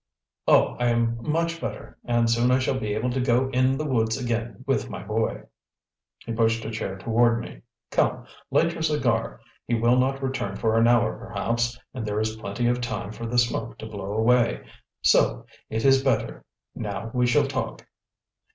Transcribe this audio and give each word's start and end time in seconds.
Oh, 0.47 0.77
I 0.79 0.87
am 0.87 1.19
much 1.31 1.61
better, 1.61 1.95
and 2.03 2.27
soon 2.27 2.49
I 2.49 2.57
shall 2.57 2.79
be 2.79 2.95
able 2.95 3.11
to 3.11 3.21
go 3.21 3.49
in 3.51 3.77
the 3.77 3.85
woods 3.85 4.17
again 4.17 4.63
with 4.65 4.89
my 4.89 5.03
boy." 5.03 5.43
He 6.25 6.33
pushed 6.33 6.65
a 6.65 6.71
chair 6.71 6.97
toward 6.97 7.39
me. 7.39 7.61
"Come, 7.91 8.25
light 8.49 8.73
your 8.73 8.81
cigar; 8.81 9.41
he 9.67 9.75
will 9.75 9.97
not 9.99 10.23
return 10.23 10.55
for 10.55 10.75
an 10.75 10.87
hour 10.87 11.15
perhaps, 11.15 11.79
and 11.93 12.03
there 12.03 12.19
is 12.19 12.35
plenty 12.37 12.65
of 12.67 12.81
time 12.81 13.11
for 13.11 13.27
the 13.27 13.37
smoke 13.37 13.77
to 13.77 13.85
blow 13.85 14.13
away. 14.13 14.65
So! 15.03 15.45
It 15.69 15.85
is 15.85 16.03
better. 16.03 16.45
Now 16.73 17.11
we 17.13 17.27
shall 17.27 17.45
talk." 17.45 17.85